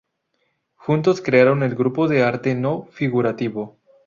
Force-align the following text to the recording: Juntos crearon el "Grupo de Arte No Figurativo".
Juntos 0.77 1.21
crearon 1.21 1.61
el 1.61 1.75
"Grupo 1.75 2.07
de 2.07 2.23
Arte 2.23 2.55
No 2.55 2.87
Figurativo". 2.91 3.77